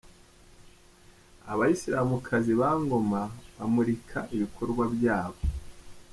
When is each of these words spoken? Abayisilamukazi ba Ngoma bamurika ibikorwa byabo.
Abayisilamukazi 1.51 2.51
ba 2.59 2.69
Ngoma 2.81 3.21
bamurika 3.57 4.19
ibikorwa 4.35 4.83
byabo. 4.95 5.39